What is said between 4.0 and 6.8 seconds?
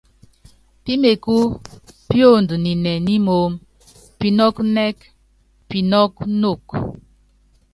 pinɔ́k nɛ́k pinɔ́k nok.